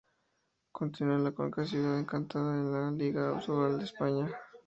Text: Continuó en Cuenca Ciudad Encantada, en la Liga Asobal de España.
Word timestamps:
Continuó 0.71 1.15
en 1.15 1.31
Cuenca 1.31 1.63
Ciudad 1.63 1.99
Encantada, 1.99 2.55
en 2.55 2.71
la 2.71 2.89
Liga 2.89 3.37
Asobal 3.37 3.77
de 3.77 3.83
España. 3.85 4.31